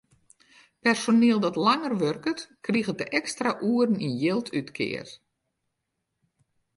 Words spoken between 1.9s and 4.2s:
wurket, kriget de ekstra oeren yn